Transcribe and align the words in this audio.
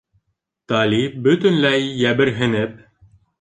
Талип, 0.71 1.19
бөтөнләй, 1.27 1.85
йәберһенеп: 2.05 2.83